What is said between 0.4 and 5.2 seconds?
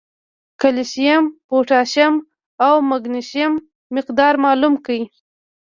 کېلشیم، پوټاشیم او مېګنيشم مقدار معلوم کړي